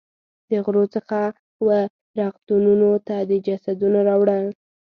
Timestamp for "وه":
1.65-1.79